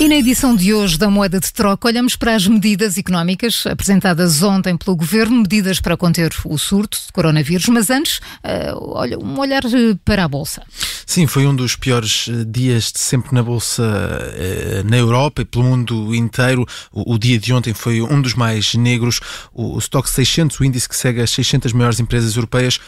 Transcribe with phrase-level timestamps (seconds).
[0.00, 4.44] E na edição de hoje da Moeda de Troca, olhamos para as medidas económicas apresentadas
[4.44, 9.40] ontem pelo Governo, medidas para conter o surto de coronavírus, mas antes, uh, olha, um
[9.40, 9.62] olhar
[10.04, 10.62] para a Bolsa.
[11.04, 13.82] Sim, foi um dos piores eh, dias de sempre na Bolsa
[14.84, 16.66] na Europa e pelo mundo inteiro.
[16.92, 19.18] O, o, dia de ontem foi um dos mais negros.
[19.52, 22.78] O, o Stock 600, o índice que segue as 600 maiores empresas europeias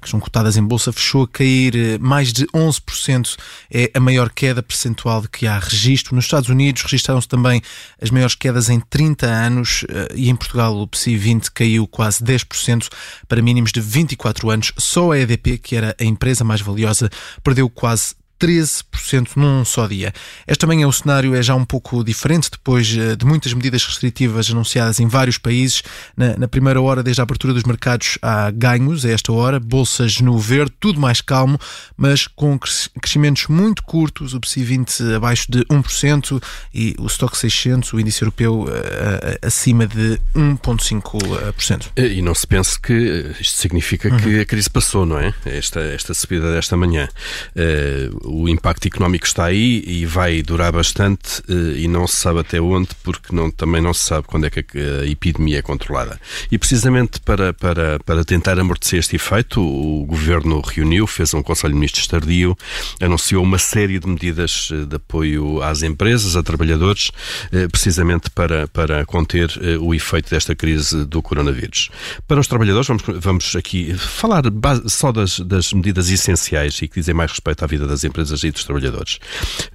[0.00, 3.36] que são cotadas em Bolsa, fechou a cair mais de 11%.
[3.70, 6.16] É a maior queda percentual de que há registro.
[6.16, 7.62] Nos Estados Estados Unidos registaram-se também
[8.00, 12.22] as maiores quedas em 30 anos eh, e em Portugal o PSI 20 caiu quase
[12.24, 12.88] 10%
[13.28, 14.72] para mínimos de 24 anos.
[14.78, 17.10] Só a EDP, que era a empresa mais valiosa,
[17.42, 20.14] perdeu quase 13% num só dia.
[20.46, 23.84] Este também é o cenário é já um pouco diferente depois eh, de muitas medidas
[23.84, 25.82] restritivas anunciadas em vários países.
[26.16, 30.20] Na, na, primeira hora, desde a abertura dos mercados, há ganhos a esta hora, bolsas
[30.20, 31.58] no verde, tudo mais calmo,
[31.96, 36.42] mas com crescimentos muito curtos, o PSI 20 abaixo de 1%
[36.74, 41.92] e o Stock 600, o índice europeu, eh, eh, acima de 1,5%.
[41.96, 44.18] E não se pense que isto significa uhum.
[44.18, 45.34] que a crise passou, não é?
[45.44, 47.08] Esta, esta subida desta manhã.
[47.54, 52.40] Uh, o impacto económico está aí e vai durar bastante eh, e não se sabe
[52.40, 56.18] até onde, porque não, também não se sabe quando é que a epidemia é controlada.
[56.50, 61.72] E precisamente para, para, para tentar amortecer este efeito, o governo reuniu, fez um Conselho
[61.72, 62.56] de Ministros tardio,
[63.00, 67.10] anunciou uma série de medidas eh, de apoio às empresas, a trabalhadores,
[67.52, 71.90] eh, precisamente para, para conter o efeito desta crise do coronavírus.
[72.26, 74.42] Para os trabalhadores, vamos, vamos aqui falar
[74.86, 78.50] só das, das medidas essenciais e que dizem mais respeito à vida das empresas e
[78.50, 79.18] dos trabalhadores.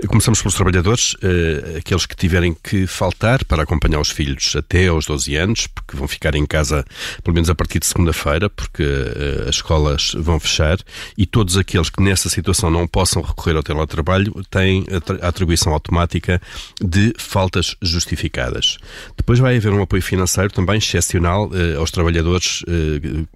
[0.07, 5.05] Começamos pelos trabalhadores, eh, aqueles que tiverem que faltar para acompanhar os filhos até aos
[5.05, 6.85] 12 anos, porque vão ficar em casa
[7.23, 10.77] pelo menos a partir de segunda-feira, porque eh, as escolas vão fechar,
[11.17, 14.85] e todos aqueles que nessa situação não possam recorrer ao teletrabalho têm
[15.21, 16.41] a atribuição automática
[16.81, 18.77] de faltas justificadas.
[19.17, 22.63] Depois vai haver um apoio financeiro também excepcional eh, aos trabalhadores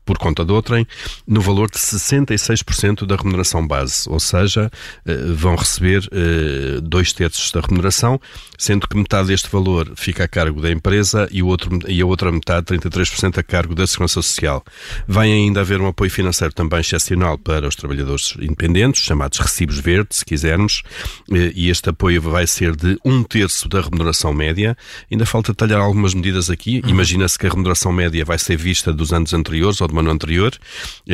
[0.06, 0.86] por conta de outrem,
[1.28, 4.72] no valor de 66% da remuneração base, ou seja,
[5.06, 8.20] eh, vão receber eh, dois terços da remuneração,
[8.58, 12.06] sendo que metade deste valor fica a cargo da empresa e, o outro, e a
[12.06, 14.64] outra metade, 33%, a cargo da Segurança Social.
[15.08, 20.20] Vai ainda haver um apoio financeiro também excepcional para os trabalhadores independentes, chamados recibos verdes,
[20.20, 20.84] se quisermos,
[21.32, 24.78] eh, e este apoio vai ser de um terço da remuneração média.
[25.12, 26.82] Ainda falta detalhar algumas medidas aqui.
[26.84, 26.90] Uhum.
[26.90, 30.52] Imagina-se que a remuneração média vai ser vista dos anos anteriores ou do ano anterior,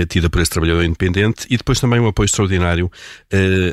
[0.10, 2.92] tida por esse trabalhador independente, e depois também um apoio extraordinário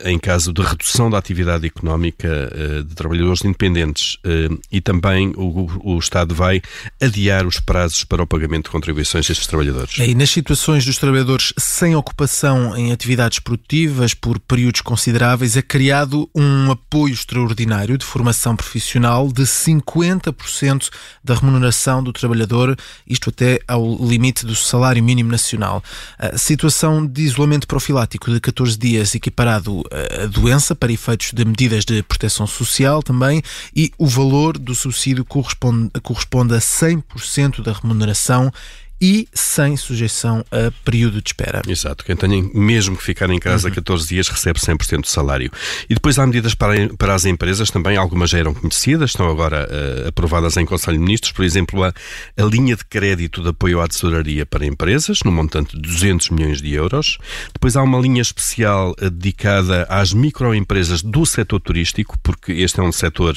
[0.05, 5.95] em caso de redução da atividade económica eh, de trabalhadores independentes eh, e também o,
[5.95, 6.61] o Estado vai
[7.01, 9.99] adiar os prazos para o pagamento de contribuições destes trabalhadores.
[9.99, 12.42] E nas situações dos trabalhadores sem ocupação
[12.77, 19.43] em atividades produtivas por períodos consideráveis, é criado um apoio extraordinário de formação profissional de
[19.43, 20.91] 50%
[21.23, 22.77] da remuneração do trabalhador,
[23.07, 25.83] isto até ao limite do salário mínimo nacional.
[26.19, 29.83] A situação de isolamento profilático de 14 dias equiparado
[30.23, 33.43] a doença para efeitos de medidas de proteção social também
[33.75, 38.53] e o valor do subsídio corresponde, corresponde a 100% da remuneração
[39.03, 41.61] e sem sujeição a período de espera.
[41.67, 42.05] Exato.
[42.05, 43.75] Quem tenha mesmo que ficar em casa uhum.
[43.75, 45.51] 14 dias recebe 100% do salário.
[45.91, 49.69] E depois há medidas para, para as empresas também, algumas já eram conhecidas, estão agora
[49.69, 51.93] uh, aprovadas em Conselho de Ministros, por exemplo, a,
[52.37, 56.63] a linha de crédito de apoio à tesouraria para empresas, no montante de 200 milhões
[56.63, 57.19] de euros.
[57.53, 62.83] Depois há uma linha especial uh, dedicada às microempresas do setor turístico, porque este é
[62.85, 63.37] um setor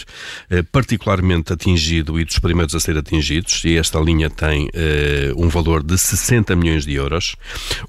[0.52, 4.70] uh, particularmente atingido e dos primeiros a ser atingidos, e esta linha tem
[5.36, 7.36] um valor de 60 milhões de euros.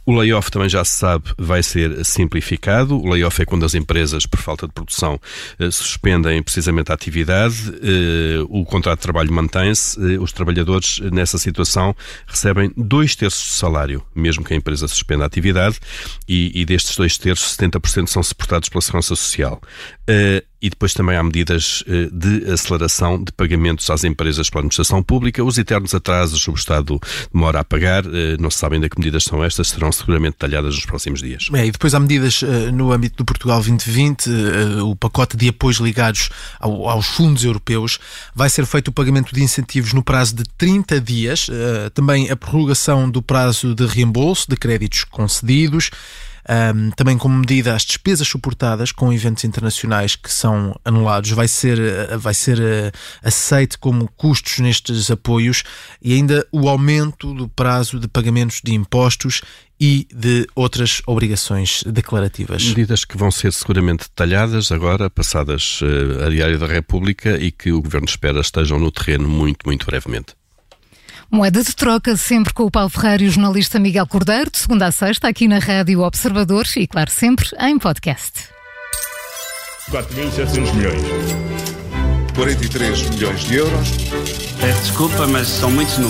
[0.04, 2.96] O layoff também já se sabe vai ser simplificado.
[2.96, 5.20] O layoff é quando as empresas, por falta de produção,
[5.58, 7.56] eh, suspendem precisamente a atividade.
[7.82, 9.98] Eh, o contrato de trabalho mantém-se.
[10.00, 11.94] Eh, os trabalhadores nessa situação
[12.26, 15.80] recebem dois terços de salário, mesmo que a empresa suspenda a atividade,
[16.28, 19.60] e, e destes dois terços, 70% são suportados pela Segurança Social.
[20.66, 25.44] E depois também há medidas eh, de aceleração de pagamentos às empresas pela administração pública.
[25.44, 26.98] Os eternos atrasos o Estado
[27.32, 28.04] demora a pagar.
[28.04, 31.46] Eh, não se sabe ainda que medidas são estas, serão seguramente detalhadas nos próximos dias.
[31.54, 34.28] É, e depois há medidas eh, no âmbito do Portugal 2020,
[34.82, 38.00] o pacote de apoios ligados aos fundos europeus.
[38.34, 41.48] Vai ser feito o pagamento de incentivos no prazo de 30 dias,
[41.94, 45.90] também a prorrogação do prazo de reembolso de créditos concedidos
[46.48, 51.78] um, também como medida as despesas suportadas com eventos internacionais que são anulados, vai ser,
[52.18, 55.64] vai ser uh, aceite como custos nestes apoios
[56.00, 59.42] e ainda o aumento do prazo de pagamentos de impostos
[59.78, 62.64] e de outras obrigações declarativas.
[62.64, 67.72] Medidas que vão ser seguramente detalhadas agora, passadas uh, a Diário da República e que
[67.72, 70.34] o Governo espera estejam no terreno muito, muito brevemente.
[71.30, 74.86] Moeda de troca, sempre com o Paulo Ferreira e o jornalista Miguel Cordeiro, de segunda
[74.86, 78.48] a sexta, aqui na Rádio Observador e, claro, sempre em podcast.
[79.90, 81.02] 4.700 milhões.
[82.34, 83.88] 43 milhões de euros.
[84.60, 86.04] Peço desculpa, mas são muitos números.